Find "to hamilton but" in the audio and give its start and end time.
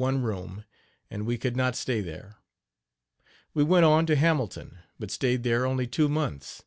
4.06-5.10